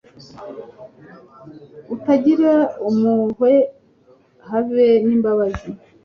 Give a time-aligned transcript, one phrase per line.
[1.95, 2.51] utagira
[2.89, 3.53] imuhwe
[4.49, 5.69] habe n,imbabazi